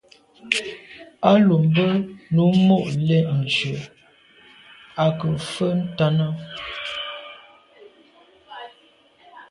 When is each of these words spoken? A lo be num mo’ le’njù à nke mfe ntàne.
A 1.27 1.31
lo 1.45 1.57
be 1.73 1.87
num 2.35 2.55
mo’ 2.67 2.77
le’njù 3.07 3.73
à 5.01 5.03
nke 5.09 5.27
mfe 5.35 5.67
ntàne. 5.81 6.27